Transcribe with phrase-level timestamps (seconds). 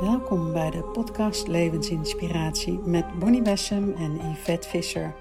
[0.00, 5.14] Welkom bij de podcast Levensinspiratie met Bonnie Bessem en Yvette Visser.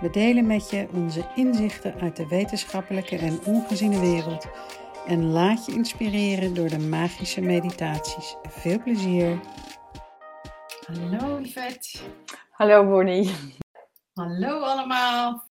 [0.00, 4.46] We delen met je onze inzichten uit de wetenschappelijke en ongeziene wereld
[5.06, 8.36] en laat je inspireren door de magische meditaties.
[8.48, 9.40] Veel plezier!
[10.86, 11.98] Hallo Yvette.
[12.50, 13.30] Hallo Bonnie.
[14.12, 15.48] Hallo allemaal.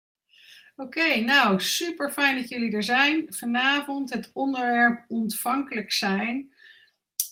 [0.76, 3.26] Oké, nou super fijn dat jullie er zijn.
[3.30, 6.54] Vanavond het onderwerp ontvankelijk zijn.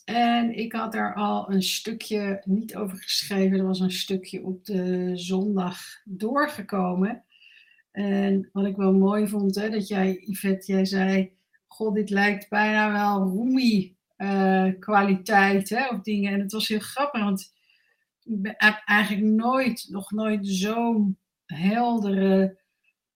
[0.06, 3.60] En ik had er al een stukje niet over geschreven.
[3.60, 7.24] Er was een stukje op de zondag doorgekomen.
[7.92, 11.32] En wat ik wel mooi vond, hè, dat jij, Yvette, jij zei:
[11.68, 16.34] God, dit lijkt bijna wel Rumi uh, kwaliteit hè, of dingen.
[16.34, 17.54] En het was heel grappig, want
[18.24, 22.60] ik heb eigenlijk nooit, nog nooit zo'n heldere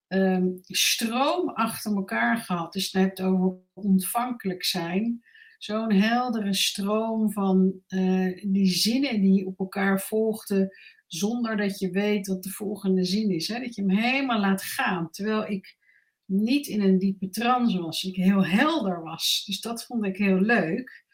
[0.08, 2.74] um, stroom achter elkaar gehad.
[2.74, 5.24] Dus je hebt over ontvankelijk zijn
[5.58, 10.70] zo'n heldere stroom van uh, die zinnen die op elkaar volgden,
[11.08, 13.48] zonder dat je weet wat de volgende zin is.
[13.48, 13.60] Hè?
[13.60, 15.12] Dat je hem helemaal laat gaan.
[15.12, 15.77] Terwijl ik
[16.26, 19.44] niet in een diepe trance was, ik heel helder was.
[19.46, 21.05] Dus dat vond ik heel leuk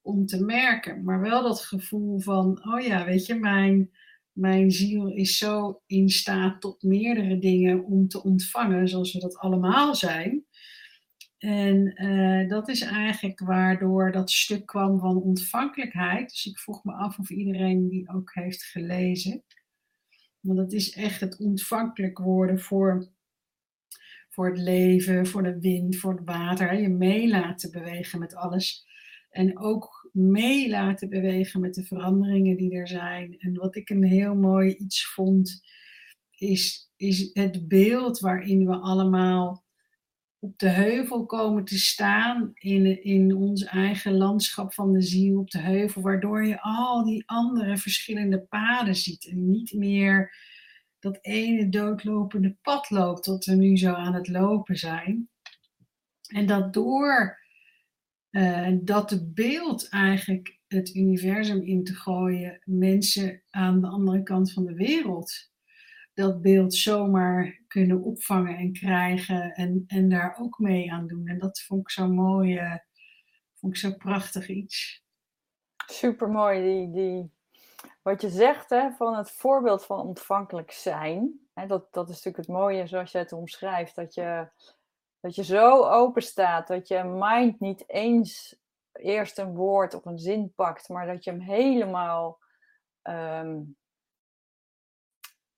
[0.00, 1.04] om te merken.
[1.04, 3.90] Maar wel dat gevoel van, oh ja, weet je, mijn,
[4.32, 9.38] mijn ziel is zo in staat tot meerdere dingen om te ontvangen, zoals we dat
[9.38, 10.44] allemaal zijn.
[11.38, 16.30] En uh, dat is eigenlijk waardoor dat stuk kwam van ontvankelijkheid.
[16.30, 19.44] Dus ik vroeg me af of iedereen die ook heeft gelezen.
[20.40, 23.08] Want het is echt het ontvankelijk worden voor,
[24.28, 26.80] voor het leven, voor de wind, voor het water.
[26.80, 28.86] Je mee laten bewegen met alles.
[29.30, 33.38] En ook mee laten bewegen met de veranderingen die er zijn.
[33.38, 35.60] En wat ik een heel mooi iets vond,
[36.30, 39.66] is, is het beeld waarin we allemaal
[40.38, 45.50] op de heuvel komen te staan in, in ons eigen landschap van de ziel op
[45.50, 50.34] de heuvel, waardoor je al die andere verschillende paden ziet en niet meer
[50.98, 55.28] dat ene doodlopende pad loopt dat we nu zo aan het lopen zijn.
[56.28, 57.38] En dat door
[58.30, 64.64] uh, dat beeld eigenlijk het universum in te gooien, mensen aan de andere kant van
[64.64, 65.50] de wereld
[66.18, 71.26] dat beeld zomaar kunnen opvangen en krijgen en, en daar ook mee aan doen.
[71.26, 72.76] En dat vond ik zo mooi, uh,
[73.54, 75.04] vond ik zo prachtig iets.
[75.86, 77.32] Super mooi, die, die,
[78.02, 81.48] wat je zegt hè, van het voorbeeld van ontvankelijk zijn.
[81.54, 84.48] Hè, dat, dat is natuurlijk het mooie zoals je het omschrijft, dat je,
[85.20, 88.56] dat je zo open staat, dat je mind niet eens
[88.92, 92.38] eerst een woord of een zin pakt, maar dat je hem helemaal
[93.02, 93.76] um,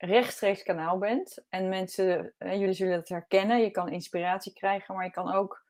[0.01, 1.45] rechtstreeks kanaal bent.
[1.49, 5.65] En mensen, jullie zullen het herkennen, je kan inspiratie krijgen, maar je kan ook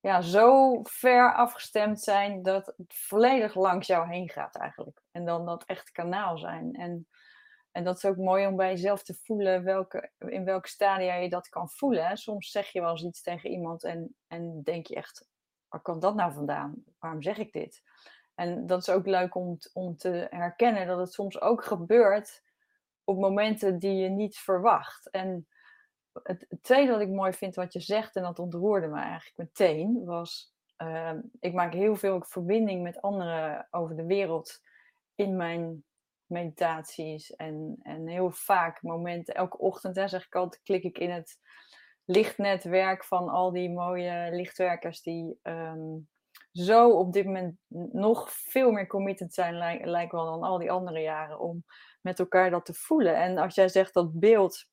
[0.00, 5.02] ja, zo ver afgestemd zijn dat het volledig langs jou heen gaat eigenlijk.
[5.10, 6.74] En dan dat echt kanaal zijn.
[6.74, 7.08] En,
[7.70, 11.28] en dat is ook mooi om bij jezelf te voelen welke, in welke stadia je
[11.28, 12.16] dat kan voelen.
[12.16, 15.26] Soms zeg je wel eens iets tegen iemand en, en denk je echt,
[15.68, 16.84] waar komt dat nou vandaan?
[16.98, 17.82] Waarom zeg ik dit?
[18.34, 22.44] En dat is ook leuk om, om te herkennen dat het soms ook gebeurt
[23.06, 25.10] op momenten die je niet verwacht.
[25.10, 25.46] En
[26.22, 30.04] het, tweede wat ik mooi vind wat je zegt, en dat ontroerde me eigenlijk meteen,
[30.04, 34.60] was: uh, ik maak heel veel verbinding met anderen over de wereld
[35.14, 35.84] in mijn
[36.26, 37.34] meditaties.
[37.34, 41.38] En, en heel vaak momenten, elke ochtend hè, zeg ik altijd, klik ik in het
[42.04, 46.08] lichtnetwerk van al die mooie lichtwerkers die um,
[46.52, 47.58] zo op dit moment
[47.92, 51.64] nog veel meer committed zijn, lijkt wel dan al die andere jaren, om
[52.06, 53.16] met elkaar dat te voelen.
[53.16, 54.64] En als jij zegt dat beeld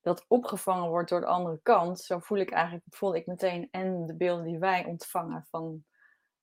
[0.00, 4.06] dat opgevangen wordt door de andere kant, zo voel ik eigenlijk, voel ik meteen en
[4.06, 5.84] de beelden die wij ontvangen van,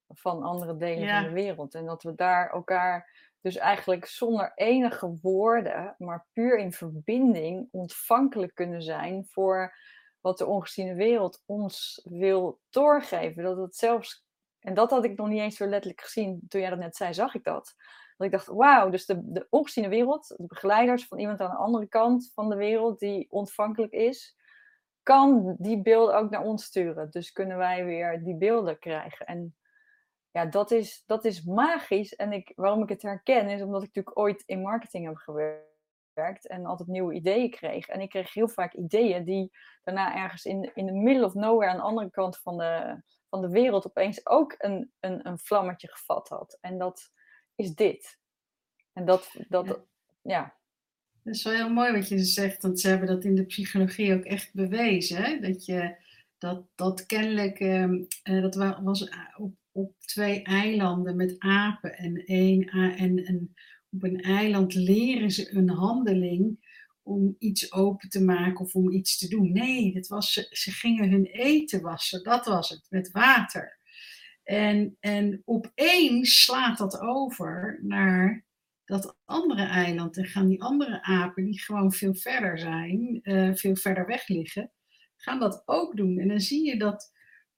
[0.08, 1.76] van andere delen van de wereld.
[1.76, 8.56] En dat we daar elkaar dus eigenlijk zonder enige woorden, maar puur in verbinding ontvankelijk
[8.56, 9.76] kunnen zijn voor
[10.20, 13.44] wat de ongeziene wereld ons wil doorgeven.
[13.44, 14.26] Dat het zelfs,
[14.60, 17.14] en dat had ik nog niet eens zo letterlijk gezien toen jij dat net zei,
[17.14, 17.76] zag ik dat.
[18.22, 21.88] Dat ik dacht, wauw, dus de, de wereld, de begeleiders van iemand aan de andere
[21.88, 24.36] kant van de wereld die ontvankelijk is,
[25.04, 27.12] kan die beelden ook naar ons sturen.
[27.12, 29.26] Dus kunnen wij weer die beelden krijgen.
[29.26, 29.56] En
[30.32, 32.16] ja, dat is, dat is magisch.
[32.16, 36.48] En ik, waarom ik het herken, is omdat ik natuurlijk ooit in marketing heb gewerkt
[36.48, 37.88] en altijd nieuwe ideeën kreeg.
[37.88, 39.52] En ik kreeg heel vaak ideeën die
[39.84, 43.42] daarna ergens in, in de middle of nowhere aan de andere kant van de, van
[43.42, 46.58] de wereld opeens ook een, een, een vlammetje gevat had.
[46.62, 47.12] En dat
[47.64, 48.18] is dit.
[48.94, 49.84] En dat, dat ja.
[50.22, 50.60] ja.
[51.24, 54.14] Dat is wel heel mooi wat je zegt, want ze hebben dat in de psychologie
[54.14, 55.24] ook echt bewezen.
[55.24, 55.40] Hè?
[55.40, 55.96] Dat je
[56.38, 61.98] dat, dat kennelijk, uh, dat was op op twee eilanden met apen.
[61.98, 63.56] En, één, en, en
[63.90, 66.70] op een eiland leren ze een handeling
[67.04, 69.52] om iets open te maken of om iets te doen.
[69.52, 72.24] Nee, dat was, ze, ze gingen hun eten wassen.
[72.24, 73.80] Dat was het, met water.
[74.52, 78.46] En, en opeens slaat dat over naar
[78.86, 80.18] dat andere eiland.
[80.18, 84.72] En gaan die andere apen, die gewoon veel verder zijn, uh, veel verder weg liggen,
[85.16, 86.20] gaan dat ook doen.
[86.20, 87.12] En dan zie je dat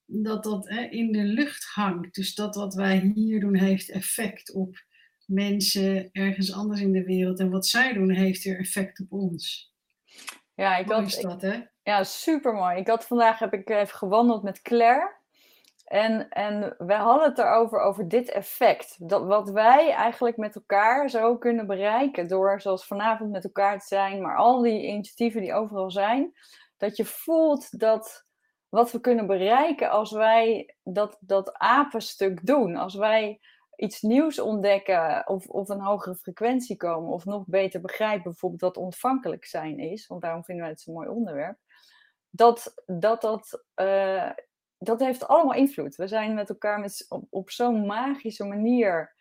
[0.06, 2.16] dat, dat hè, in de lucht hangt.
[2.16, 4.84] Dus dat wat wij hier doen heeft effect op
[5.26, 7.40] mensen ergens anders in de wereld.
[7.40, 9.74] En wat zij doen heeft weer effect op ons.
[10.56, 11.62] Ja, ik had, dat, hè?
[11.84, 12.78] Ja, super mooi.
[12.78, 15.22] Ik had vandaag heb ik even gewandeld met Claire.
[15.94, 19.10] En, en we hadden het erover, over dit effect.
[19.10, 22.28] Dat, wat wij eigenlijk met elkaar zo kunnen bereiken.
[22.28, 24.22] Door zoals vanavond met elkaar te zijn.
[24.22, 26.34] Maar al die initiatieven die overal zijn.
[26.78, 28.26] Dat je voelt dat
[28.70, 32.76] wat we kunnen bereiken als wij dat, dat apenstuk doen.
[32.76, 33.40] Als wij
[33.76, 37.12] iets nieuws ontdekken of, of een hogere frequentie komen.
[37.12, 40.08] Of nog beter begrijpen bijvoorbeeld wat ontvankelijk zijn is.
[40.08, 41.58] Want daarom vinden wij het zo'n mooi onderwerp.
[42.30, 44.30] Dat dat, dat, uh,
[44.84, 45.96] dat heeft allemaal invloed.
[45.96, 49.16] We zijn met elkaar met, op, zo'n magische manier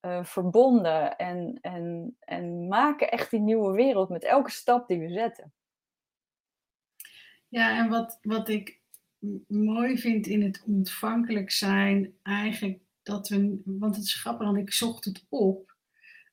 [0.00, 1.16] uh, verbonden.
[1.16, 5.52] En, en, en maken echt die nieuwe wereld met elke stap die we zetten.
[7.48, 8.80] Ja, en wat, wat ik
[9.48, 14.72] mooi vind in het ontvankelijk zijn, eigenlijk dat we, want het is grappig, want ik
[14.72, 15.76] zocht het op,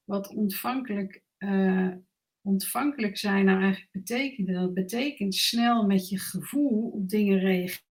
[0.03, 1.93] wat ontvankelijk, uh,
[2.41, 4.47] ontvankelijk zijn nou eigenlijk betekent.
[4.47, 7.86] Dat betekent snel met je gevoel op dingen reageren.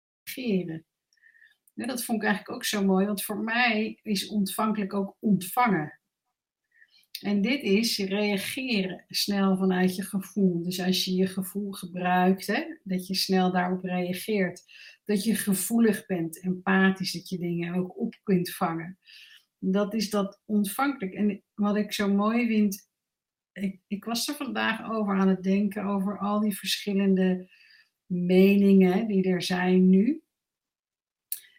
[1.74, 6.00] Dat vond ik eigenlijk ook zo mooi, want voor mij is ontvankelijk ook ontvangen.
[7.22, 10.64] En dit is reageren snel vanuit je gevoel.
[10.64, 14.64] Dus als je je gevoel gebruikt, hè, dat je snel daarop reageert.
[15.06, 19.00] Dat je gevoelig bent, empathisch, dat je dingen ook op kunt vangen.
[19.60, 21.14] Dat is dat ontvankelijk.
[21.14, 22.90] En wat ik zo mooi vind,
[23.88, 27.50] ik was er vandaag over aan het denken, over al die verschillende
[28.06, 30.24] meningen die er zijn nu.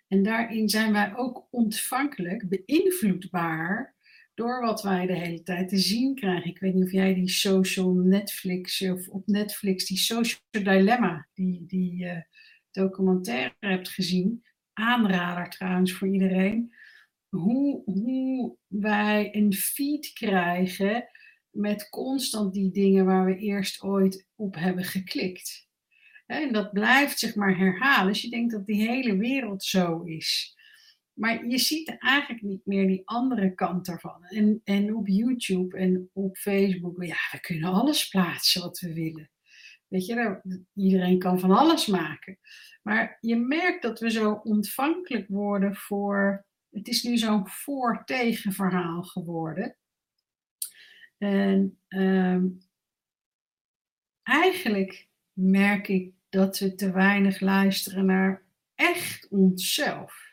[0.08, 3.94] En daarin zijn wij ook ontvankelijk, beïnvloedbaar
[4.34, 6.50] door wat wij de hele tijd te zien krijgen.
[6.50, 11.64] Ik weet niet of jij die social Netflix of op Netflix die social dilemma, die,
[11.66, 12.20] die uh,
[12.70, 14.44] documentaire hebt gezien.
[14.72, 16.74] Aanrader trouwens voor iedereen.
[17.28, 21.08] Hoe, hoe wij een feed krijgen
[21.50, 25.65] met constant die dingen waar we eerst ooit op hebben geklikt.
[26.26, 28.12] En dat blijft zich maar herhalen.
[28.12, 30.56] Dus je denkt dat die hele wereld zo is.
[31.12, 34.24] Maar je ziet eigenlijk niet meer die andere kant daarvan.
[34.24, 39.30] En, en op YouTube en op Facebook, ja, we kunnen alles plaatsen wat we willen.
[39.88, 40.40] Weet je,
[40.74, 42.38] iedereen kan van alles maken.
[42.82, 46.46] Maar je merkt dat we zo ontvankelijk worden voor.
[46.70, 49.76] Het is nu zo'n voor-tegen verhaal geworden.
[51.18, 52.46] En ehm,
[54.22, 58.42] eigenlijk merk ik dat we te weinig luisteren naar
[58.74, 60.26] echt onszelf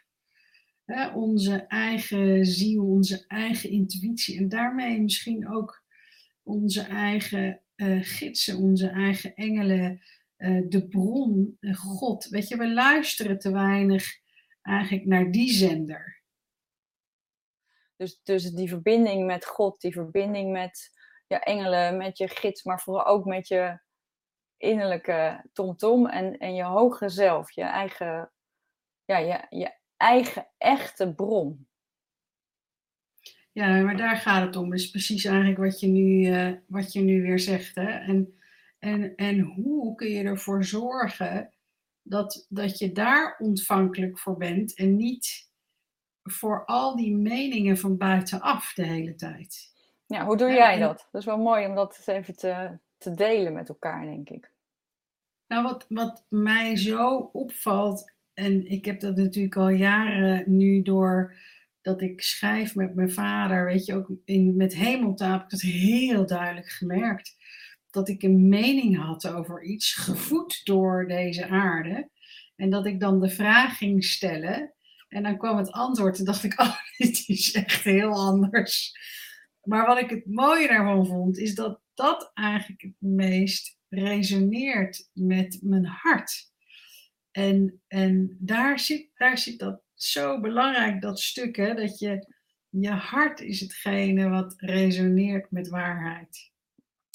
[1.14, 5.84] onze eigen ziel, onze eigen intuïtie en daarmee misschien ook
[6.44, 10.02] onze eigen uh, gidsen, onze eigen engelen,
[10.38, 12.26] uh, de bron, uh, God.
[12.26, 14.20] Weet je, we luisteren te weinig
[14.62, 16.22] eigenlijk naar die zender.
[17.96, 20.92] Dus, dus die verbinding met God, die verbinding met
[21.28, 23.80] je engelen, met je gids, maar vooral ook met je
[24.58, 28.32] innerlijke tomtom -tom en, en je hoge zelf, je eigen,
[29.06, 31.68] ja, je, je eigen echte bron.
[33.52, 34.70] Ja, maar daar gaat het om.
[34.70, 37.76] Dat is precies eigenlijk wat je nu, uh, wat je nu weer zegt.
[37.76, 37.90] Hè?
[37.90, 38.40] En,
[38.80, 41.54] en, en hoe kun je ervoor zorgen
[42.02, 45.52] dat, dat je daar ontvankelijk voor bent en niet
[46.24, 49.72] voor al die meningen van buitenaf de hele tijd.
[50.06, 51.08] Ja, hoe doe jij dat?
[51.12, 54.52] Dat is wel mooi om dat eens even te, te delen met elkaar, denk ik.
[55.48, 61.36] Nou, wat, wat mij zo opvalt en ik heb dat natuurlijk al jaren nu door
[61.82, 65.62] dat ik schrijf met mijn vader, weet je, ook in, met hemeltaal heb ik dat
[65.62, 67.36] heel duidelijk gemerkt.
[67.90, 72.10] Dat ik een mening had over iets, gevoed door deze aarde.
[72.56, 74.74] En dat ik dan de vraag ging stellen.
[75.08, 78.98] En dan kwam het antwoord en dacht ik, oh, dit is echt heel anders.
[79.64, 85.60] Maar wat ik het mooie daarvan vond, is dat dat eigenlijk het meest resoneert met
[85.62, 86.52] mijn hart.
[87.32, 92.28] En, en daar, zit, daar zit dat zo belangrijk, dat stuk, hè, dat je,
[92.70, 96.52] je hart is hetgene wat resoneert met waarheid.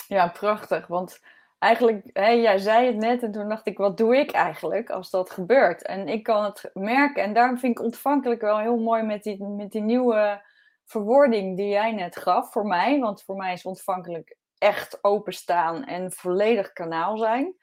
[0.08, 0.86] Ja, prachtig.
[0.86, 1.20] Want
[1.58, 5.10] eigenlijk, hè, jij zei het net en toen dacht ik, wat doe ik eigenlijk als
[5.10, 5.82] dat gebeurt?
[5.82, 9.44] En ik kan het merken en daarom vind ik ontvankelijk wel heel mooi met die,
[9.44, 10.42] met die nieuwe
[10.84, 12.98] verwoording die jij net gaf voor mij.
[12.98, 17.54] Want voor mij is ontvankelijk echt openstaan en volledig kanaal zijn.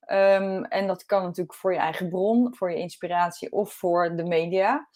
[0.00, 4.24] Ehm, en dat kan natuurlijk voor je eigen bron, voor je inspiratie of voor de
[4.24, 4.88] media.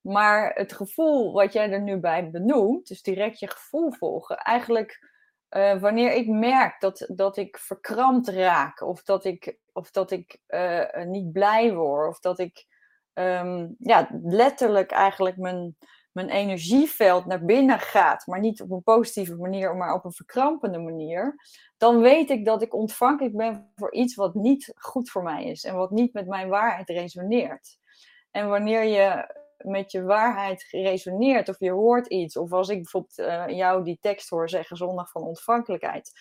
[0.00, 5.16] Maar het gevoel wat jij er nu bij benoemt, dus direct je gevoel volgen, eigenlijk
[5.50, 10.40] uh, wanneer ik merk dat, dat ik verkrampt raak, of dat ik, of dat ik
[10.48, 12.66] uh, niet blij word, of dat ik
[13.14, 15.76] um, ja, letterlijk eigenlijk mijn,
[16.24, 20.78] mijn energieveld naar binnen gaat, maar niet op een positieve manier, maar op een verkrampende
[20.78, 21.36] manier,
[21.76, 25.64] dan weet ik dat ik ontvankelijk ben voor iets wat niet goed voor mij is
[25.64, 27.78] en wat niet met mijn waarheid resoneert.
[28.30, 33.18] En wanneer je met je waarheid resoneert of je hoort iets, of als ik bijvoorbeeld
[33.18, 36.12] uh, jou die tekst hoor zeggen zondag van ontvankelijkheid,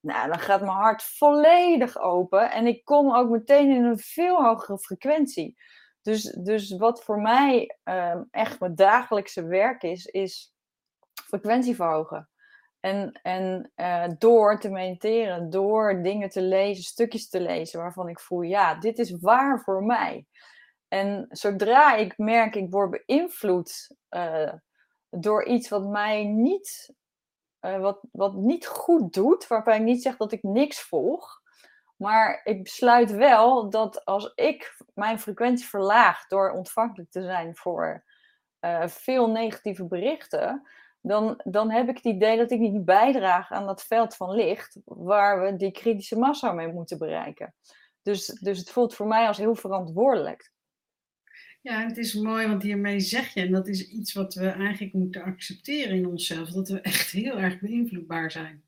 [0.00, 4.42] nou, dan gaat mijn hart volledig open en ik kom ook meteen in een veel
[4.42, 5.56] hogere frequentie.
[6.02, 10.54] Dus, dus wat voor mij um, echt mijn dagelijkse werk is, is
[11.14, 12.28] frequentie verhogen.
[12.80, 18.20] En, en uh, door te mediteren, door dingen te lezen, stukjes te lezen waarvan ik
[18.20, 20.26] voel, ja, dit is waar voor mij.
[20.88, 24.52] En zodra ik merk, ik word beïnvloed uh,
[25.10, 26.94] door iets wat mij niet,
[27.60, 31.41] uh, wat, wat niet goed doet, waarbij ik niet zeg dat ik niks volg,
[31.96, 38.04] maar ik besluit wel dat als ik mijn frequentie verlaag door ontvankelijk te zijn voor
[38.60, 40.68] uh, veel negatieve berichten,
[41.00, 44.80] dan, dan heb ik het idee dat ik niet bijdraag aan dat veld van licht
[44.84, 47.54] waar we die kritische massa mee moeten bereiken.
[48.02, 50.52] Dus, dus het voelt voor mij als heel verantwoordelijk.
[51.60, 54.92] Ja, het is mooi, want hiermee zeg je, en dat is iets wat we eigenlijk
[54.92, 58.64] moeten accepteren in onszelf, dat we echt heel erg beïnvloedbaar zijn.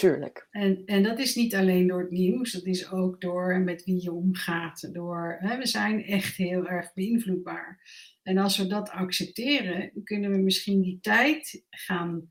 [0.00, 0.46] Tuurlijk.
[0.50, 4.02] En, en dat is niet alleen door het nieuws, dat is ook door met wie
[4.02, 4.94] je omgaat.
[4.94, 7.80] Door, hè, we zijn echt heel erg beïnvloedbaar.
[8.22, 12.28] En als we dat accepteren, kunnen we misschien die tijd gaan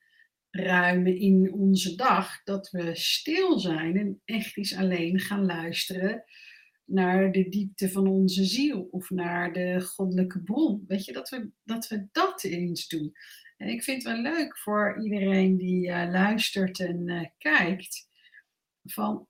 [0.49, 6.23] ruimen in onze dag, dat we stil zijn en echt eens alleen gaan luisteren
[6.85, 10.83] naar de diepte van onze ziel of naar de goddelijke bron.
[10.87, 13.11] Weet je, dat we dat, we dat eens doen.
[13.59, 18.07] En ik vind het wel leuk voor iedereen die uh, luistert en uh, kijkt,
[18.83, 19.27] van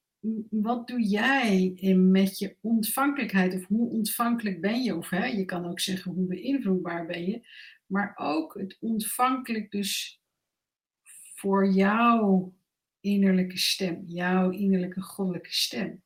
[0.50, 4.96] wat doe jij met je ontvankelijkheid of hoe ontvankelijk ben je?
[4.96, 7.48] Of hè, je kan ook zeggen hoe beïnvloedbaar ben je,
[7.86, 10.22] maar ook het ontvankelijk dus
[11.34, 12.54] voor jouw
[13.00, 16.04] innerlijke stem, jouw innerlijke goddelijke stem.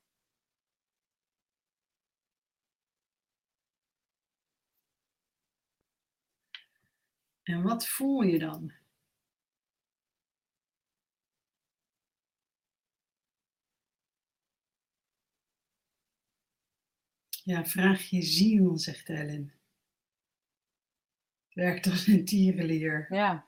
[7.44, 8.74] En wat voel je dan?
[17.44, 19.54] Ja, vraag je ziel, zegt Ellen.
[21.54, 23.06] Werkt als een tierenleer.
[23.10, 23.48] Ja.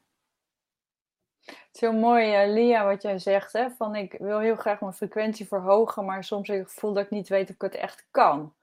[1.43, 3.53] Het is heel mooi, uh, Lia, wat jij zegt.
[3.53, 3.69] Hè?
[3.69, 7.27] Van ik wil heel graag mijn frequentie verhogen, maar soms heb ik dat ik niet
[7.27, 8.55] weet of ik het echt kan.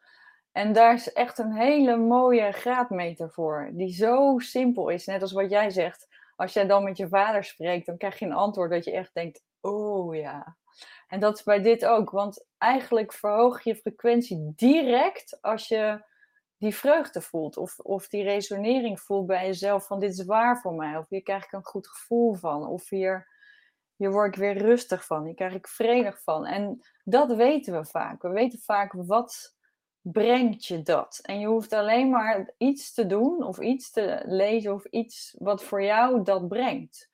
[0.52, 5.06] En daar is echt een hele mooie graadmeter voor, die zo simpel is.
[5.06, 8.25] Net als wat jij zegt, als jij dan met je vader spreekt, dan krijg je
[8.25, 10.56] een antwoord dat je echt denkt, oh ja.
[11.09, 16.04] En dat is bij dit ook, want eigenlijk verhoog je frequentie direct als je
[16.62, 20.75] die vreugde voelt of, of die resonering voelt bij jezelf van dit is waar voor
[20.75, 20.97] mij.
[20.97, 22.66] Of hier krijg ik een goed gevoel van.
[22.66, 23.28] Of hier,
[23.97, 25.25] hier word ik weer rustig van.
[25.25, 26.47] Hier krijg ik vredig van.
[26.47, 28.23] En dat weten we vaak.
[28.23, 29.56] We weten vaak wat
[30.02, 31.18] brengt je dat.
[31.23, 35.64] En je hoeft alleen maar iets te doen of iets te lezen of iets wat
[35.64, 37.11] voor jou dat brengt.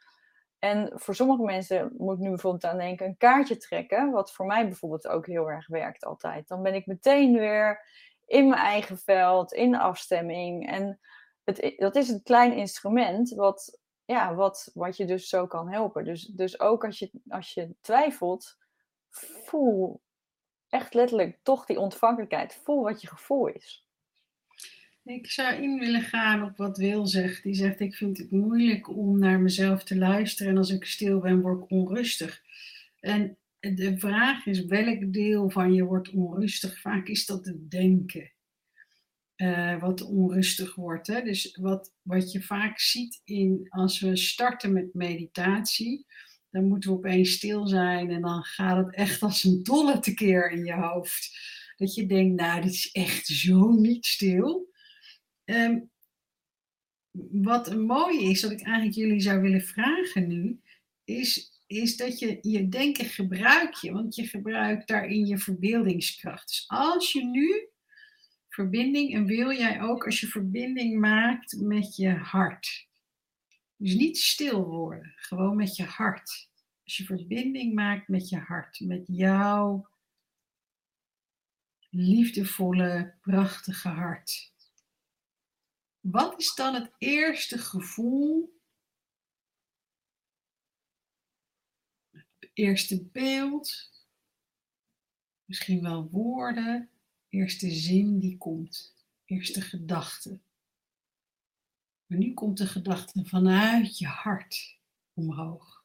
[0.59, 4.47] En voor sommige mensen moet ik nu bijvoorbeeld aan denken een kaartje trekken, wat voor
[4.47, 6.49] mij bijvoorbeeld ook heel erg werkt altijd.
[6.49, 7.85] Dan ben ik meteen weer
[8.27, 10.69] in mijn eigen veld, in afstemming.
[10.69, 11.01] En
[11.45, 16.05] het, dat is een klein instrument wat, ja, wat, wat je dus zo kan helpen.
[16.05, 18.57] Dus, dus ook als je, als je twijfelt,
[19.11, 20.01] voel
[20.69, 22.61] echt letterlijk toch die ontvankelijkheid.
[22.65, 23.87] Voel wat je gevoel is.
[25.05, 27.43] Ik zou in willen gaan op wat Wil zegt.
[27.43, 30.53] Die zegt: Ik vind het moeilijk om naar mezelf te luisteren.
[30.53, 32.43] En als ik stil ben, word ik onrustig.
[33.01, 36.81] En de vraag is: welk deel van je wordt onrustig?
[36.81, 38.33] Vaak is dat het denken.
[39.37, 41.07] Uh, wat onrustig wordt.
[41.07, 41.23] Hè?
[41.23, 46.07] Dus wat, wat je vaak ziet in, als we starten met meditatie,
[46.61, 50.51] dan moeten we opeens stil zijn en dan gaat het echt als een dolle tekeer
[50.51, 51.39] in je hoofd.
[51.77, 54.73] Dat je denkt, nou, dit is echt zo niet stil.
[55.45, 55.91] Um,
[57.31, 60.61] wat mooi is, wat ik eigenlijk jullie zou willen vragen nu,
[61.05, 66.49] is is dat je je denken gebruik je, want je gebruikt daarin je verbeeldingskracht.
[66.49, 67.69] Dus als je nu
[68.49, 72.87] verbinding, en wil jij ook als je verbinding maakt met je hart.
[73.77, 76.48] Dus niet stil worden, gewoon met je hart.
[76.89, 79.89] Als je verbinding maakt met je hart, met jouw
[81.91, 84.53] liefdevolle, prachtige hart.
[86.01, 88.61] Wat is dan het eerste gevoel
[92.53, 93.91] eerste beeld,
[95.45, 96.91] misschien wel woorden,
[97.29, 100.41] eerste zin die komt, eerste gedachte.
[102.07, 104.79] Maar nu komt de gedachte vanuit je hart
[105.13, 105.78] omhoog.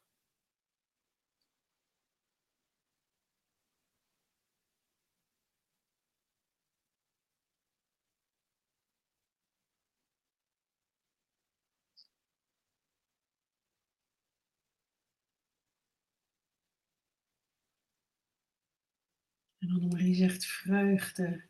[19.73, 21.43] Annemarie zegt vreugde,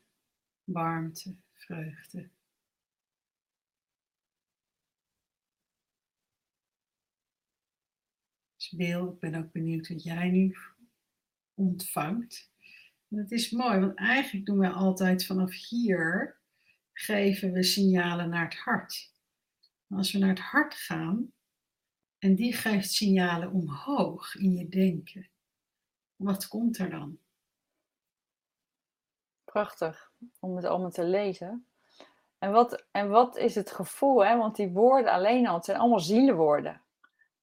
[0.63, 2.29] warmte, vreugde.
[8.55, 10.55] Dus Wil, ik ben ook benieuwd wat jij nu
[11.53, 12.51] ontvangt.
[13.09, 16.37] En dat is mooi, want eigenlijk doen we altijd vanaf hier,
[16.93, 19.13] geven we signalen naar het hart.
[19.87, 21.33] Als we naar het hart gaan,
[22.17, 25.29] en die geeft signalen omhoog in je denken,
[26.15, 27.21] wat komt er dan?
[29.53, 31.67] Prachtig om het allemaal te lezen.
[32.37, 34.25] En wat, en wat is het gevoel?
[34.25, 34.37] Hè?
[34.37, 36.81] Want die woorden alleen al, het zijn allemaal zielenwoorden.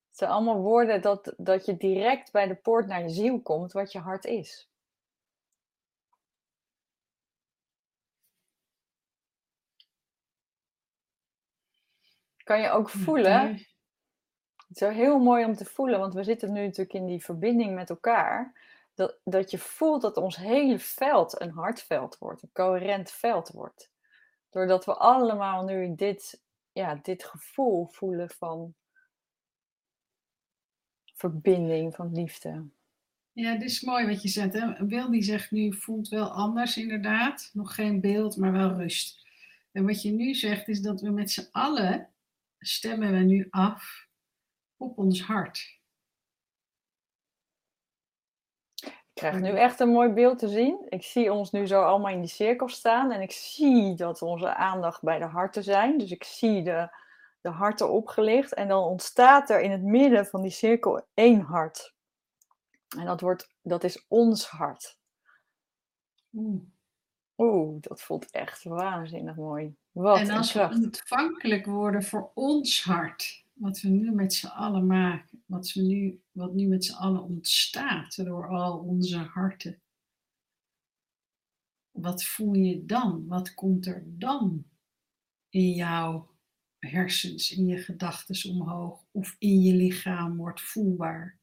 [0.09, 3.73] Het zijn allemaal woorden dat, dat je direct bij de poort naar je ziel komt,
[3.73, 4.71] wat je hart is.
[12.45, 13.52] Kan je ook voelen.
[14.69, 17.75] Het is heel mooi om te voelen, want we zitten nu natuurlijk in die verbinding
[17.75, 18.55] met elkaar
[19.25, 23.90] dat, je voelt dat ons hele veld een hartveld wordt, een coherent veld wordt.
[24.50, 26.42] Doordat we allemaal nu dit,
[26.73, 28.75] ja, dit gevoel voelen van
[31.14, 32.68] verbinding, van liefde.
[33.33, 34.53] Ja, dit is mooi wat je zegt.
[34.53, 34.87] Hè?
[34.87, 37.51] Wil die zegt nu voelt wel anders inderdaad.
[37.53, 39.29] Nog geen beeld, maar wel rust.
[39.72, 42.11] En wat je nu zegt is dat we met z'n allen
[42.59, 44.09] stemmen we nu af
[44.77, 45.80] op ons hart.
[49.20, 50.87] Krijg nu echt een mooi beeld te zien.
[50.88, 54.54] Ik zie ons nu zo allemaal in die cirkel staan en ik zie dat onze
[54.54, 55.98] aandacht bij de harten zijn.
[55.98, 56.88] Dus ik zie de,
[57.40, 61.94] de harten opgelicht en dan ontstaat er in het midden van die cirkel één hart.
[62.98, 64.98] En dat, wordt, dat is ons hart.
[67.37, 69.74] Oeh, dat voelt echt waanzinnig mooi.
[69.90, 74.87] Wat en als we ontvankelijk worden voor ons hart, wat we nu met z'n allen
[74.87, 79.83] maken, wat, we nu, wat nu met z'n allen ontstaat door al onze harten.
[81.90, 83.27] Wat voel je dan?
[83.27, 84.64] Wat komt er dan
[85.49, 86.35] in jouw
[86.79, 91.39] hersens, in je gedachten omhoog of in je lichaam wordt voelbaar?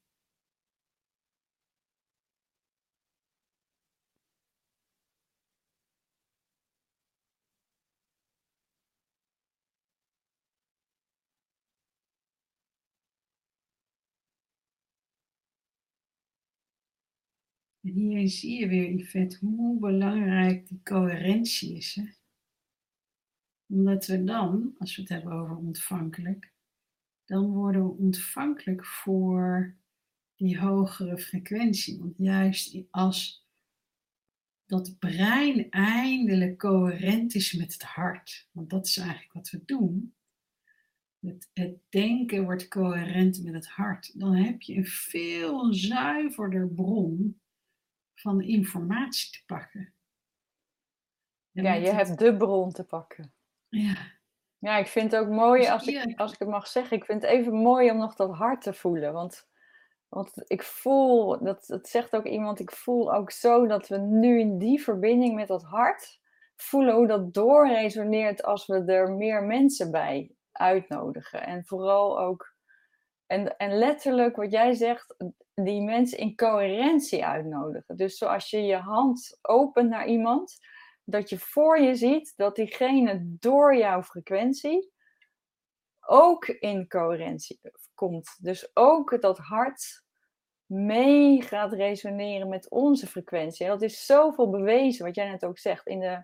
[17.88, 21.96] En hier zie je weer, Yvette, hoe belangrijk die coherentie is.
[21.96, 22.04] Hè?
[23.68, 26.52] Omdat we dan, als we het hebben over ontvankelijk,
[27.26, 29.76] dan worden we ontvankelijk voor
[30.36, 32.00] die hogere frequentie.
[32.00, 33.48] Want juist als
[34.66, 40.16] dat brein eindelijk coherent is met het hart, want dat is eigenlijk wat we doen.
[41.20, 44.20] Het, het, denken wordt coherent met het hart.
[44.20, 47.42] Dan heb je een veel zuiverder bron
[48.20, 49.94] van informatie te pakken.
[51.52, 53.34] ja, je hebt de bron te pakken.
[53.70, 54.16] Ja.
[54.60, 57.22] Ja, ik vind het ook mooi, als ik, als ik het mag zeggen, ik vind
[57.22, 59.14] het even mooi om nog dat hart te voelen.
[59.14, 59.48] Want,
[60.08, 64.40] want ik voel, dat, dat zegt ook iemand, ik voel ook zo dat we nu
[64.40, 66.20] in die verbinding met dat hart
[66.56, 71.46] voelen hoe dat doorresoneert als we er meer mensen bij uitnodigen.
[71.46, 72.56] En vooral ook,
[73.26, 75.16] en, en letterlijk wat jij zegt,
[75.64, 77.96] die mensen in coherentie uitnodigen.
[77.98, 80.58] Dus zoals je je hand opent naar iemand,
[81.04, 84.92] dat je voor je ziet dat diegene door jouw frequentie
[86.00, 87.60] ook in coherentie
[87.94, 88.38] komt.
[88.42, 90.04] Dus ook dat hart
[90.66, 93.66] mee gaat resoneren met onze frequentie.
[93.66, 96.24] En dat is zoveel bewezen, wat jij net ook zegt, in de,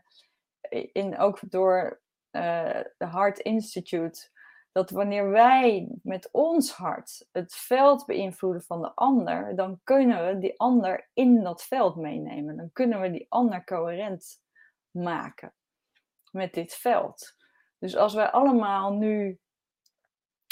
[0.91, 4.29] in, ook door uh, de Heart Institute.
[4.73, 10.39] Dat wanneer wij met ons hart het veld beïnvloeden van de ander, dan kunnen we
[10.39, 12.57] die ander in dat veld meenemen.
[12.57, 14.41] Dan kunnen we die ander coherent
[14.91, 15.53] maken
[16.31, 17.35] met dit veld.
[17.79, 19.39] Dus als wij allemaal nu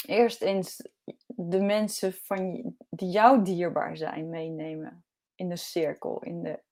[0.06, 0.88] eerst eens
[1.26, 5.04] de mensen van, die jou dierbaar zijn meenemen
[5.34, 6.62] in de cirkel, in, de,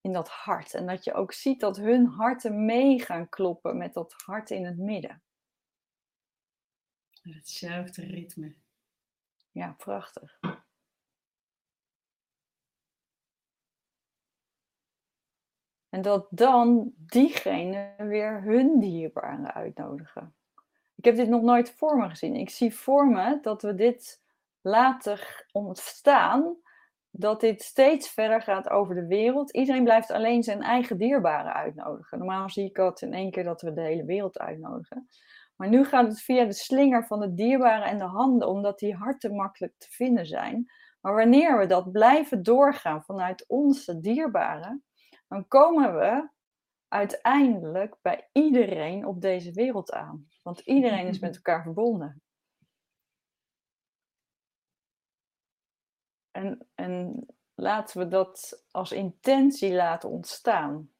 [0.00, 0.74] in dat hart.
[0.74, 4.64] En dat je ook ziet dat hun harten mee gaan kloppen met dat hart in
[4.64, 5.22] het midden.
[7.22, 8.54] Hetzelfde ritme.
[9.50, 10.38] Ja, prachtig.
[15.88, 20.34] En dat dan diegene weer hun dierbaren uitnodigen.
[20.94, 22.34] Ik heb dit nog nooit voor me gezien.
[22.34, 24.22] Ik zie voor me dat we dit
[24.60, 25.18] laten
[25.52, 26.56] ontstaan,
[27.10, 29.50] dat dit steeds verder gaat over de wereld.
[29.50, 32.18] Iedereen blijft alleen zijn eigen dierbaren uitnodigen.
[32.18, 35.08] Normaal zie ik het in één keer dat we de hele wereld uitnodigen.
[35.62, 38.94] Maar nu gaat het via de slinger van de dierbaren en de handen, omdat die
[38.94, 40.70] harten makkelijk te vinden zijn.
[41.00, 44.84] Maar wanneer we dat blijven doorgaan vanuit onze dierbaren,
[45.28, 46.28] dan komen we
[46.88, 50.28] uiteindelijk bij iedereen op deze wereld aan.
[50.42, 52.22] Want iedereen is met elkaar verbonden.
[56.30, 60.91] En, en laten we dat als intentie laten ontstaan.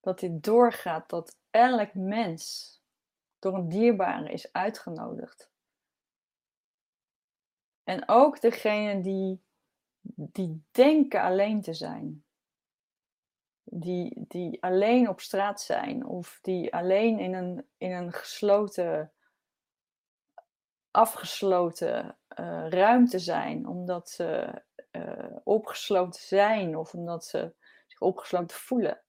[0.00, 2.74] Dat dit doorgaat, dat elk mens
[3.38, 5.50] door een dierbare is uitgenodigd.
[7.84, 9.42] En ook degene die,
[10.14, 12.24] die denken alleen te zijn.
[13.62, 19.12] Die, die alleen op straat zijn of die alleen in een, in een gesloten,
[20.90, 27.54] afgesloten uh, ruimte zijn, omdat ze uh, opgesloten zijn of omdat ze
[27.86, 29.02] zich opgesloten voelen.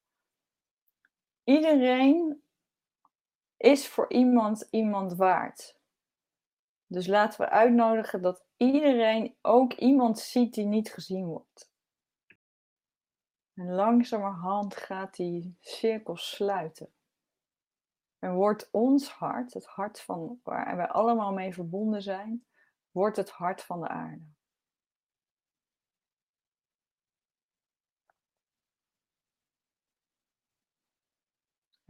[1.44, 2.44] Iedereen
[3.58, 5.80] is voor iemand iemand waard.
[6.88, 11.72] Dus laten we uitnodigen dat iedereen ook iemand ziet die niet gezien wordt.
[13.54, 16.94] En langzamerhand gaat die cirkel sluiten.
[18.20, 22.46] En wordt ons hart, het hart van waar wij allemaal mee verbonden zijn,
[22.92, 24.26] wordt het hart van de aarde.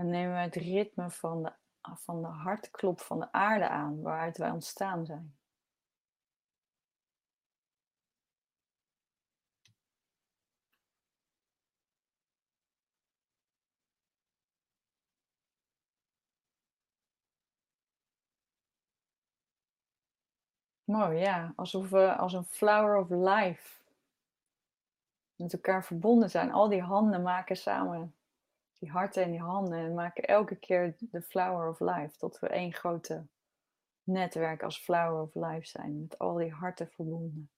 [0.02, 4.38] En nemen we het ritme van de, van de hartklop van de aarde aan, waaruit
[4.38, 5.36] wij ontstaan zijn.
[20.84, 21.54] Mooi, ja.
[21.56, 23.82] Alsof we als een flower of life
[25.36, 26.52] met elkaar verbonden zijn.
[26.52, 28.16] Al die handen maken samen
[28.82, 32.18] die harten en die handen en maken elke keer de flower of life.
[32.18, 33.28] Tot we één grote
[34.04, 36.02] netwerk als flower of life zijn.
[36.02, 37.50] Met al die harten verbonden.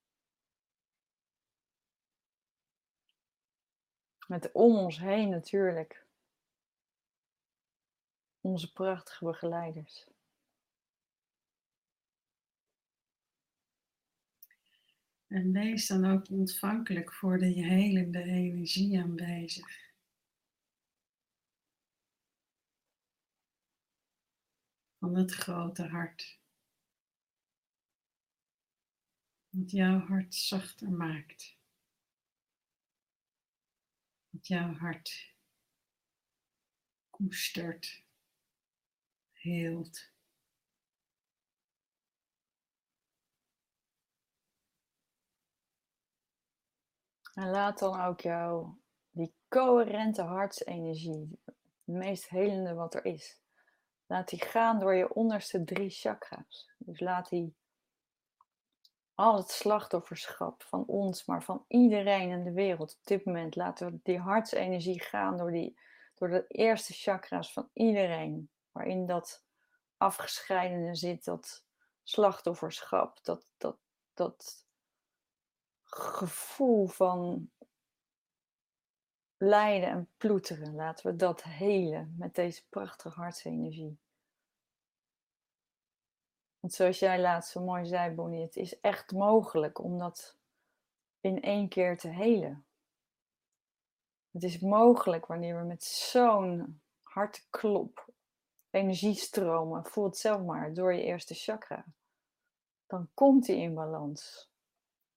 [4.27, 6.05] Met om ons heen natuurlijk.
[8.41, 10.07] Onze prachtige begeleiders.
[15.27, 19.82] En wees dan ook ontvankelijk voor de helende energie aanwezig.
[25.03, 26.39] Van het grote hart.
[29.49, 31.57] Wat jouw hart zachter maakt.
[34.29, 35.35] Wat jouw hart
[37.09, 38.05] koestert,
[39.31, 40.11] heelt.
[47.33, 53.42] En laat dan ook jouw, die coherente hartsenergie, het meest helende wat er is,
[54.05, 56.69] laat die gaan door je onderste drie chakra's.
[56.77, 57.55] Dus laat die
[59.15, 63.91] al het slachtofferschap van ons, maar van iedereen in de wereld op dit moment, laten
[63.91, 65.79] we die hartsenergie gaan door, die,
[66.15, 69.43] door de eerste chakra's van iedereen, waarin dat
[69.97, 71.65] afgescheidene zit, dat
[72.03, 73.77] slachtofferschap, dat, dat,
[74.13, 74.65] dat
[75.83, 77.49] gevoel van
[79.43, 80.75] lijden en ploeteren.
[80.75, 83.97] Laten we dat helen met deze prachtige hartsenergie.
[86.60, 90.38] Want zoals jij laatst zo mooi zei, Bonnie, het is echt mogelijk om dat
[91.19, 92.65] in één keer te helen.
[94.32, 98.10] Het is mogelijk wanneer we met zo'n hartklop,
[98.69, 101.86] energiestromen, voel het zelf maar, door je eerste chakra.
[102.88, 104.51] Dan komt die in balans.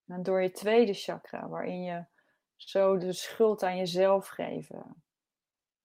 [0.05, 2.05] En door je tweede chakra, waarin je
[2.57, 5.03] zo de schuld aan jezelf geven.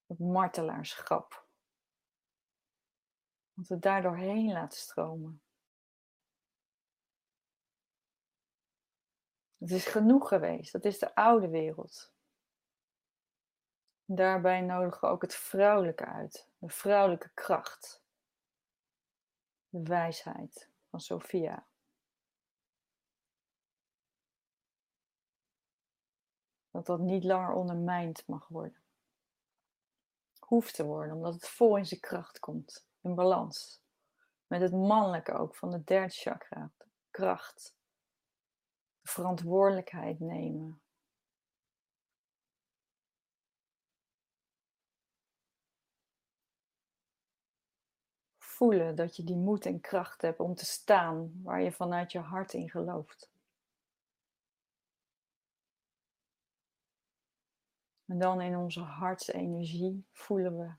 [0.06, 1.46] Het martelaarschap.
[3.54, 5.42] Dat we daar doorheen laten stromen.
[9.58, 10.72] Het is genoeg geweest.
[10.72, 12.12] Dat is de oude wereld.
[14.04, 16.48] Daarbij nodigen we ook het vrouwelijke uit.
[16.58, 18.02] De vrouwelijke kracht.
[19.68, 21.66] De wijsheid van Sophia.
[26.72, 28.80] Dat dat niet langer ondermijnd mag worden.
[30.38, 32.86] Hoeft te worden, omdat het vol in zijn kracht komt.
[33.00, 33.82] In balans.
[34.46, 36.70] Met het mannelijke ook van de derde chakra.
[37.10, 37.74] Kracht.
[39.02, 40.80] Verantwoordelijkheid nemen.
[48.38, 52.18] Voelen dat je die moed en kracht hebt om te staan waar je vanuit je
[52.18, 53.31] hart in gelooft.
[58.12, 60.74] En dan in onze hartsenergie voelen we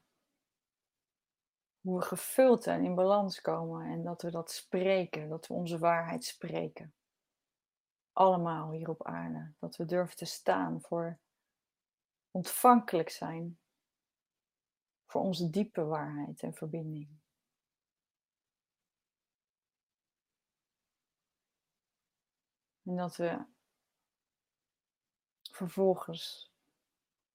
[1.82, 5.78] hoe we gevuld en in balans komen en dat we dat spreken, dat we onze
[5.78, 6.94] waarheid spreken.
[8.12, 9.54] Allemaal hier op aarde.
[9.60, 11.20] Dat we durven te staan voor
[12.32, 13.60] ontvankelijk zijn
[15.06, 17.10] voor onze diepe waarheid en verbinding.
[22.84, 23.46] En dat we
[25.52, 26.53] vervolgens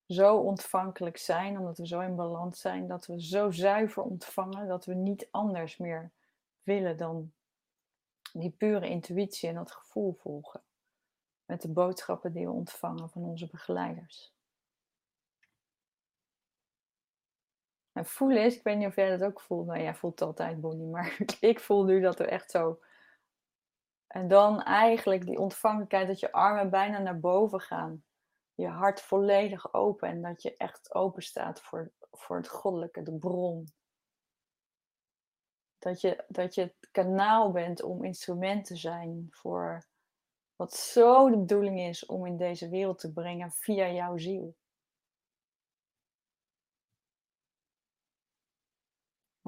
[0.08, 4.84] zo ontvankelijk zijn, omdat we zo in balans zijn, dat we zo zuiver ontvangen dat
[4.84, 6.12] we niet anders meer
[6.62, 7.32] willen dan
[8.32, 10.62] die pure intuïtie en dat gevoel volgen.
[11.44, 14.36] Met de boodschappen die we ontvangen van onze begeleiders.
[17.92, 19.66] En voelen is, ik weet niet of jij dat ook voelt.
[19.66, 22.80] Nou, jij voelt het altijd, Bonnie, maar ik voel nu dat we echt zo.
[24.06, 28.04] En dan eigenlijk die ontvankelijkheid, dat je armen bijna naar boven gaan
[28.58, 33.18] je hart volledig open en dat je echt open staat voor, voor het goddelijke, de
[33.18, 33.72] bron.
[35.78, 39.86] Dat je, dat je het kanaal bent om instrument te zijn voor
[40.56, 44.56] wat zo de bedoeling is om in deze wereld te brengen via jouw ziel.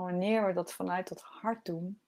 [0.00, 2.02] wanneer we dat vanuit dat hart doen,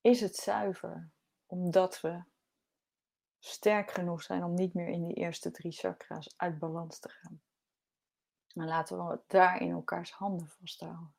[0.00, 1.10] is het zuiver,
[1.46, 2.22] omdat we
[3.38, 7.42] sterk genoeg zijn om niet meer in die eerste drie chakra's uit balans te gaan.
[8.54, 11.14] En laten we daar in elkaars handen vasthouden.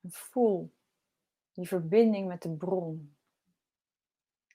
[0.00, 0.74] En voel
[1.52, 3.16] die verbinding met de bron.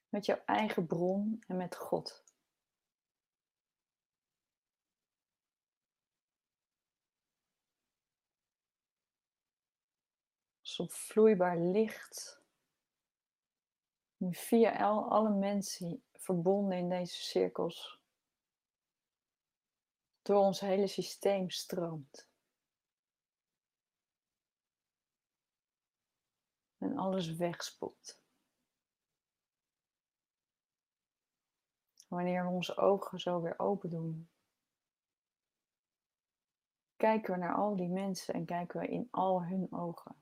[0.10, 2.23] Met jouw eigen bron en met God.
[10.62, 12.42] Zo vloeibaar licht
[14.23, 18.01] nu via al, alle mensen verbonden in deze cirkels
[20.21, 22.27] door ons hele systeem stroomt.
[26.77, 28.21] En alles wegspoelt.
[32.07, 34.29] Wanneer we onze ogen zo weer open doen,
[36.95, 40.15] kijken we naar al die mensen en kijken we in al hun ogen.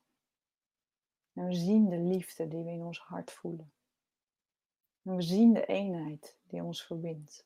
[1.34, 3.74] En we zien de liefde die we in ons hart voelen.
[5.02, 7.46] En we zien de eenheid die ons verbindt.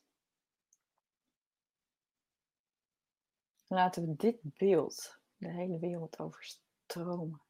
[3.66, 7.40] Laten we dit beeld de hele wereld overstromen.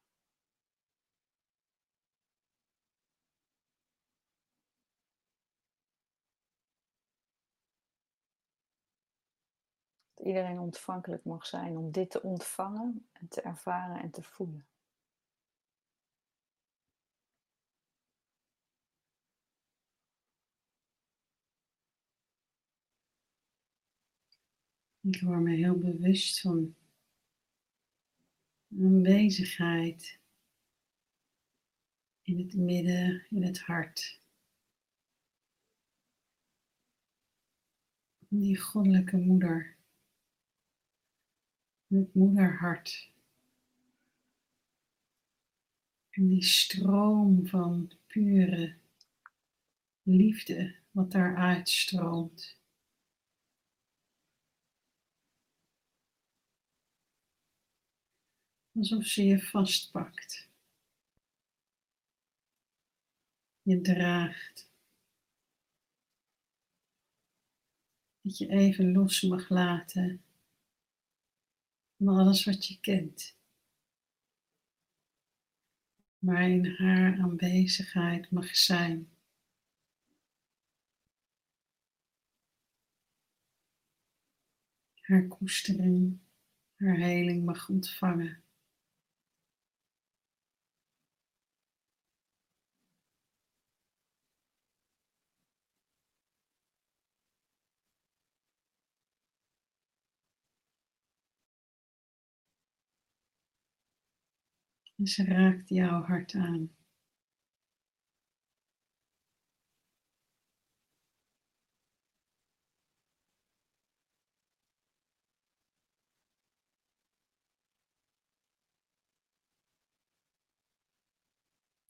[10.13, 14.67] Dat iedereen ontvankelijk mag zijn om dit te ontvangen en te ervaren en te voelen.
[25.07, 26.75] Ik word me heel bewust van
[28.71, 30.19] aanwezigheid
[32.21, 34.21] in het midden, in het hart.
[38.27, 39.77] Die goddelijke moeder.
[41.87, 43.11] Het moederhart.
[46.09, 48.75] En die stroom van pure
[50.03, 52.56] liefde wat daaruit stroomt.
[58.77, 60.49] Alsof ze je vastpakt.
[63.61, 64.71] Je draagt.
[68.21, 70.23] Dat je even los mag laten
[71.97, 73.35] van alles wat je kent.
[76.19, 79.09] Maar in haar aanwezigheid mag zijn.
[85.01, 86.19] haar koestering,
[86.75, 88.46] haar heling mag ontvangen.
[104.97, 106.75] En ze raakt jouw hart aan.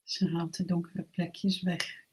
[0.02, 2.06] Ze haalt de donkere plekjes weg.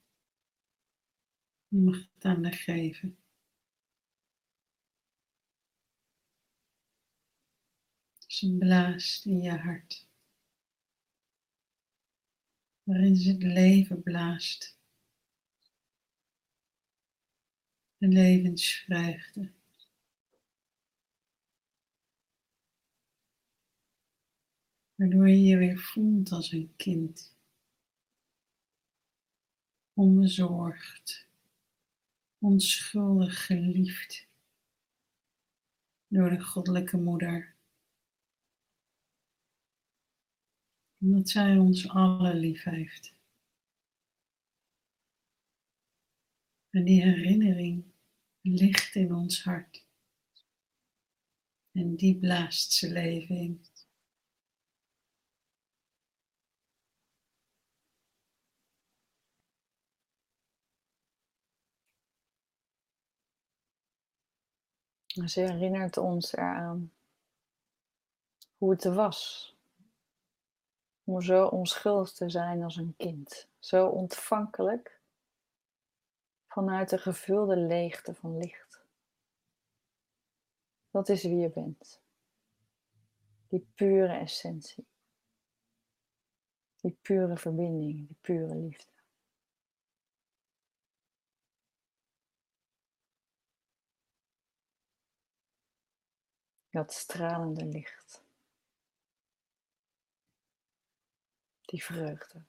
[1.67, 3.17] Je mag het aan haar geven.
[8.27, 10.07] Ze blaast in je hart.
[12.85, 14.77] Waarin ze het leven blaast.
[17.97, 19.51] De levensvreugde.
[24.95, 27.35] Waardoor je je weer voelt als een kind
[29.93, 31.27] onbezorgd,
[32.37, 34.27] onschuldig geliefd
[36.07, 37.54] door de goddelijke moeder.
[40.99, 43.13] Omdat zij ons allen lief heeft.
[46.69, 47.83] En die herinnering
[48.41, 49.85] ligt in ons hart.
[51.71, 53.61] En die blaast ze leven.
[65.25, 66.91] Ze herinnert ons eraan
[68.57, 69.54] hoe het was.
[71.05, 73.47] Om zo onschuldig te zijn als een kind.
[73.59, 75.01] Zo ontvankelijk
[76.47, 78.85] vanuit de gevulde leegte van licht.
[80.89, 82.01] Dat is wie je bent.
[83.47, 84.87] Die pure essentie.
[86.75, 88.93] Die pure verbinding, die pure liefde.
[96.69, 98.24] Dat stralende licht.
[101.75, 102.45] Die vreugde.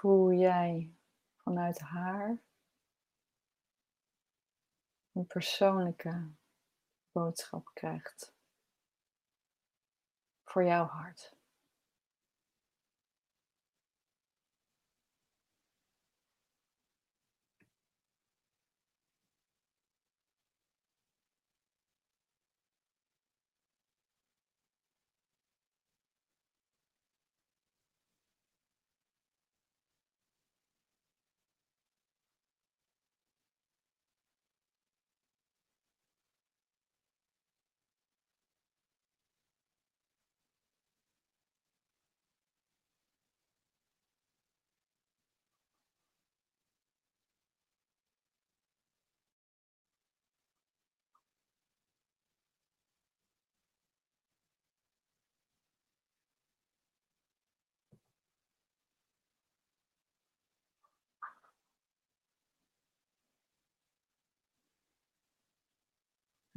[0.00, 0.94] Hoe jij
[1.36, 2.38] vanuit haar
[5.12, 6.30] een persoonlijke
[7.12, 8.34] boodschap krijgt
[10.44, 11.39] voor jouw hart.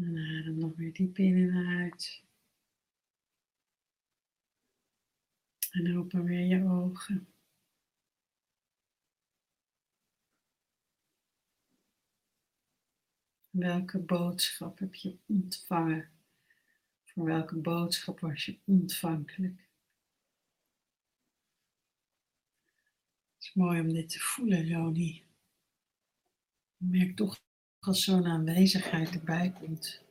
[0.03, 2.23] En adem nog weer diep in en uit.
[5.71, 7.27] En open weer je ogen.
[13.49, 16.11] Welke boodschap heb je ontvangen?
[17.03, 19.69] Voor welke boodschap was je ontvankelijk?
[23.33, 25.23] Het is mooi om dit te voelen, Joni.
[26.77, 27.41] Merk toch
[27.87, 30.01] als zo'n aanwezigheid erbij komt,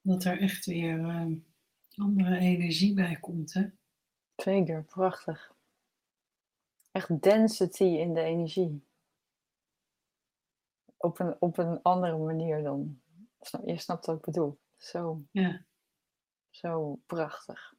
[0.00, 1.26] dat er echt weer uh,
[1.94, 3.52] andere energie bij komt.
[3.52, 3.66] Hè?
[4.36, 5.54] Zeker, prachtig.
[6.92, 8.82] Echt density in de energie.
[10.96, 13.00] Op een, op een andere manier dan.
[13.64, 14.58] Je snapt wat ik bedoel.
[14.76, 15.64] Zo, ja.
[16.50, 17.74] zo prachtig.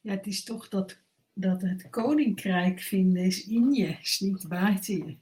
[0.00, 0.98] Ja, het is toch dat,
[1.32, 5.18] dat het koninkrijk vinden is in je, is niet buiten je.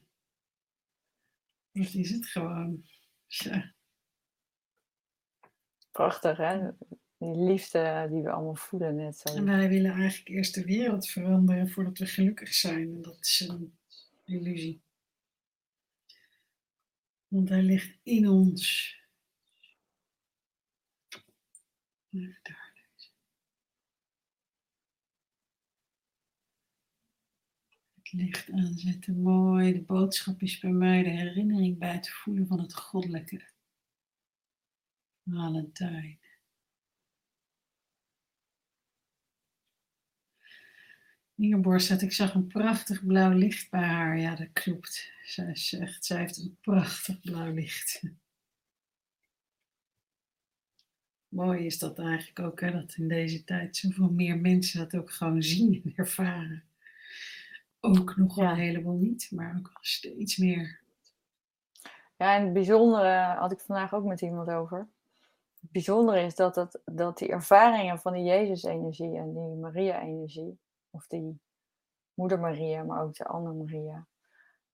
[1.77, 2.85] Dat is het gewoon.
[3.27, 3.75] Ja.
[5.91, 6.71] Prachtig, hè?
[7.19, 9.35] Die liefde die we allemaal voelen net zo.
[9.35, 12.95] En wij willen eigenlijk eerst de wereld veranderen voordat we gelukkig zijn.
[12.95, 13.79] En dat is een
[14.25, 14.83] illusie.
[17.29, 18.95] Want hij ligt in ons.
[22.11, 22.66] Even daar.
[28.17, 29.73] Licht aanzetten, mooi.
[29.73, 33.41] De boodschap is bij mij de herinnering bij het voelen van het goddelijke.
[35.25, 36.19] Valentijn.
[41.35, 44.19] Ingeborg zegt, ik zag een prachtig blauw licht bij haar.
[44.19, 45.13] Ja, dat klopt.
[45.25, 48.03] Zij zegt, zij heeft een prachtig blauw licht.
[51.29, 55.11] Mooi is dat eigenlijk ook, hè, dat in deze tijd zoveel meer mensen dat ook
[55.11, 56.65] gewoon zien en ervaren.
[57.87, 60.81] Ook nog een heleboel niet, maar ook steeds meer.
[62.17, 64.79] Ja, en het bijzondere had ik vandaag ook met iemand over.
[65.61, 70.59] Het bijzondere is dat, dat, dat die ervaringen van die Jezus-energie en die Maria-energie,
[70.91, 71.41] of die
[72.15, 74.07] moeder Maria, maar ook de andere Maria,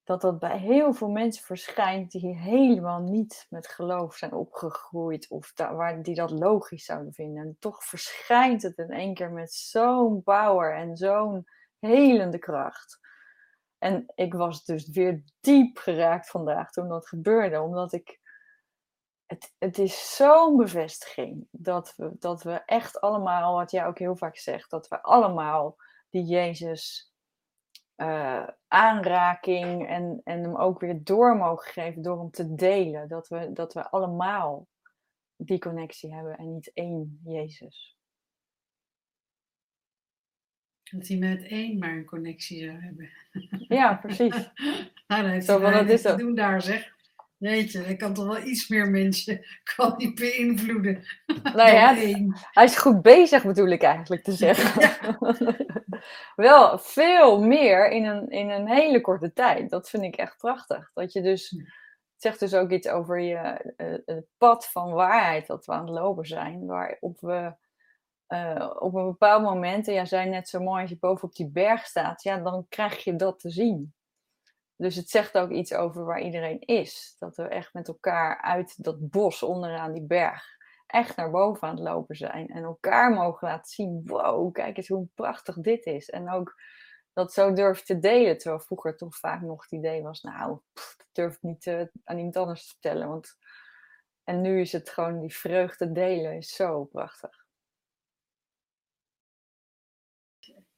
[0.05, 5.53] dat dat bij heel veel mensen verschijnt die helemaal niet met geloof zijn opgegroeid of
[5.57, 7.43] waar, die dat logisch zouden vinden.
[7.43, 11.47] En toch verschijnt het in één keer met zo'n power en zo'n
[11.79, 13.01] helende kracht.
[13.83, 18.21] En ik was dus weer diep geraakt vandaag toen dat gebeurde, omdat ik.
[19.27, 24.17] Het, het is zo'n bevestiging dat we, dat we echt allemaal, wat jij ook heel
[24.17, 25.77] vaak zegt, dat we allemaal
[26.11, 27.13] die Jezus
[27.97, 33.09] uh, aanraking en, en hem ook weer door mogen geven door hem te delen.
[33.09, 34.67] Dat we, dat we allemaal
[35.37, 37.97] die connectie hebben en niet één Jezus.
[40.93, 43.11] Dat hij met één maar een connectie zou hebben.
[43.69, 44.35] Ja, precies.
[45.09, 46.93] nou, dat Zo, is te doen daar, zeg.
[47.37, 49.45] Jeetje, ik kan toch wel iets meer mensen
[49.77, 51.05] kan die beïnvloeden.
[51.43, 51.95] Nou ja,
[52.51, 54.91] hij is goed bezig bedoel ik eigenlijk te zeggen.
[56.37, 59.71] wel veel meer in een, in een hele korte tijd.
[59.71, 60.91] Dat vind ik echt prachtig.
[60.95, 61.67] Dat je dus, het
[62.17, 65.95] zegt dus ook iets over je, uh, het pad van waarheid dat we aan het
[65.95, 66.67] lopen zijn.
[66.67, 67.53] Waarop we
[68.33, 71.35] uh, op een bepaald moment, en jij zei net zo mooi, als je boven op
[71.35, 73.95] die berg staat, ja, dan krijg je dat te zien.
[74.77, 77.17] Dus het zegt ook iets over waar iedereen is.
[77.19, 80.45] Dat we echt met elkaar uit dat bos onderaan die berg
[80.87, 82.49] echt naar boven aan het lopen zijn.
[82.49, 86.11] En elkaar mogen laten zien, wow, kijk eens hoe prachtig dit is.
[86.11, 86.55] En ook
[87.13, 88.39] dat zo durven te delen.
[88.39, 92.17] Terwijl vroeger toch vaak nog het idee was, nou, dat durf ik niet uh, aan
[92.17, 93.09] iemand anders te vertellen.
[93.09, 93.37] Want...
[94.25, 97.42] En nu is het gewoon die vreugde delen, is zo prachtig.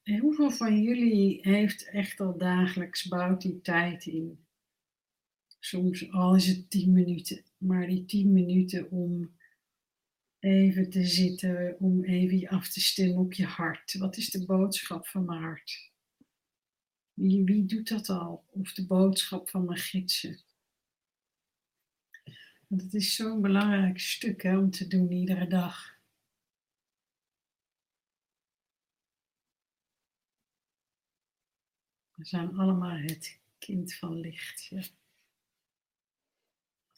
[0.05, 4.39] Hoeveel van jullie heeft echt al dagelijks, bouwt die tijd in?
[5.61, 9.37] Soms al is het tien minuten, maar die tien minuten om
[10.39, 13.95] even te zitten, om even af te stemmen op je hart.
[13.95, 15.93] Wat is de boodschap van mijn hart?
[17.15, 18.45] Wie, wie doet dat al?
[18.51, 20.41] Of de boodschap van mijn gidsen?
[22.69, 25.93] Want het is zo'n belangrijk stuk om te doen iedere dag.
[32.15, 34.65] We zijn allemaal het kind van licht.
[34.65, 34.83] Ja.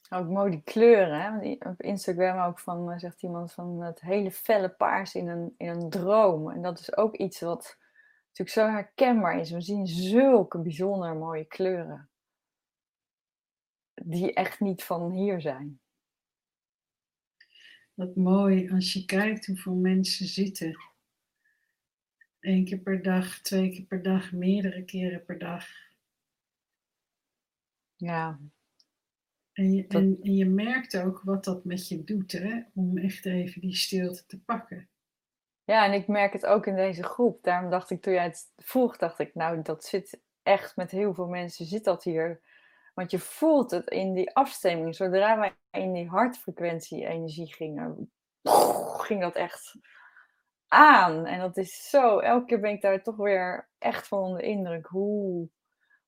[0.09, 1.21] Ook mooi die kleuren.
[1.21, 1.51] Hè?
[1.69, 5.67] Op Instagram ook van, eh, zegt iemand van het hele felle paars in een, in
[5.67, 6.51] een droom.
[6.51, 7.77] En dat is ook iets wat
[8.27, 9.51] natuurlijk zo herkenbaar is.
[9.51, 12.09] We zien zulke bijzonder mooie kleuren.
[13.93, 15.79] Die echt niet van hier zijn.
[17.93, 20.77] Wat mooi als je kijkt hoeveel mensen zitten
[22.39, 25.65] Eén keer per dag, twee keer per dag, meerdere keren per dag.
[27.95, 28.39] Ja.
[29.53, 32.61] En je, en, en je merkt ook wat dat met je doet, hè?
[32.73, 34.89] om echt even die stilte te pakken.
[35.63, 37.43] Ja, en ik merk het ook in deze groep.
[37.43, 41.13] Daarom dacht ik, toen jij het vroeg, dacht ik, nou, dat zit echt met heel
[41.13, 42.41] veel mensen, zit dat hier.
[42.93, 44.95] Want je voelt het in die afstemming.
[44.95, 48.11] Zodra wij in die hartfrequentie-energie gingen,
[48.97, 49.77] ging dat echt
[50.67, 51.25] aan.
[51.25, 54.85] En dat is zo, elke keer ben ik daar toch weer echt van onder indruk
[54.85, 55.49] hoe,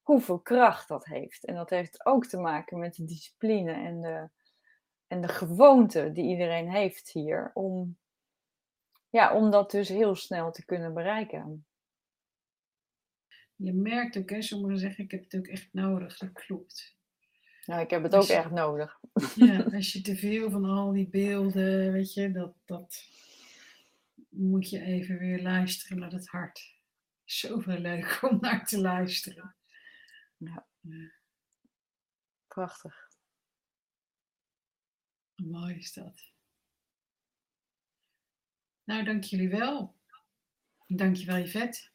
[0.01, 1.45] hoeveel kracht dat heeft.
[1.45, 4.29] En dat heeft ook te maken met de discipline en de,
[5.07, 7.51] en de gewoonte die iedereen heeft hier.
[7.53, 7.97] Om,
[9.09, 11.65] ja, om dat dus heel snel te kunnen bereiken.
[13.55, 16.17] Je merkt ook, hè, sommigen zeggen ik heb het ook echt nodig.
[16.17, 16.97] Dat klopt.
[17.65, 18.99] Nou, ik heb het ook echt nodig.
[19.35, 23.03] Ja, als je te veel van al die beelden, weet je, dat, dat,
[24.39, 26.77] moet je even weer luisteren naar het hart.
[27.23, 29.55] Zoveel leuk om naar te luisteren.
[30.37, 30.67] Ja.
[32.47, 33.07] Prachtig.
[35.35, 36.31] Mooi is dat.
[38.83, 39.97] Nou, dank jullie wel.
[40.87, 41.89] Dank je wel, Yvette.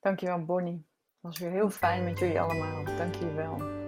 [0.00, 0.76] Dank je wel, Bonnie.
[0.76, 2.84] Het was weer heel fijn met jullie allemaal.
[2.84, 3.81] Dank jullie wel.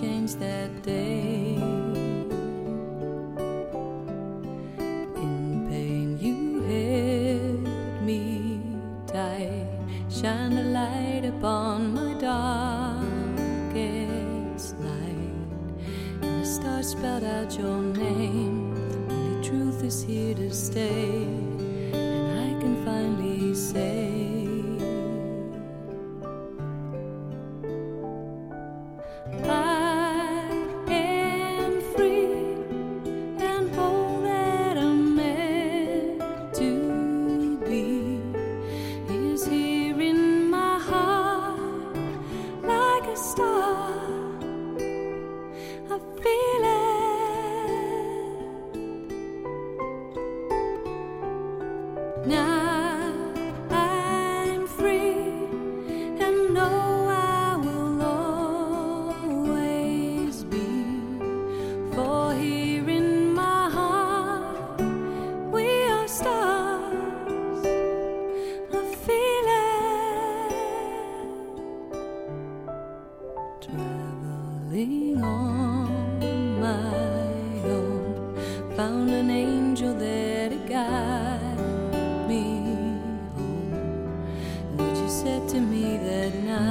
[0.00, 1.56] change that day.
[5.16, 7.66] In pain, you held
[8.04, 8.60] me
[9.08, 9.66] tight,
[10.08, 13.08] shine a light upon my darkest
[14.78, 15.48] night,
[16.22, 18.74] and the stars spelled out your name.
[19.10, 21.07] Only truth is here to stay.
[86.34, 86.67] الناس.